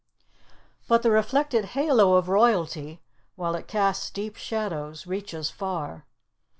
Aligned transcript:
But 0.87 1.03
the 1.03 1.11
reflected 1.11 1.63
halo 1.77 2.15
of 2.15 2.27
royalty, 2.27 3.03
while 3.35 3.53
it 3.53 3.67
casts 3.67 4.09
deep 4.09 4.35
shadows, 4.35 5.05
reaches 5.05 5.51
far. 5.51 6.07